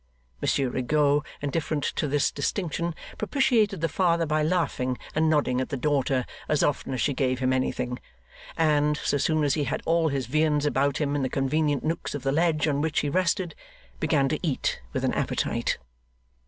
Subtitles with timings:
[0.41, 5.77] Monsieur Rigaud, indifferent to this distinction, propitiated the father by laughing and nodding at the
[5.77, 7.99] daughter as often as she gave him anything;
[8.57, 12.23] and, so soon as he had all his viands about him in convenient nooks of
[12.23, 13.53] the ledge on which he rested,
[13.99, 15.77] began to eat with an appetite.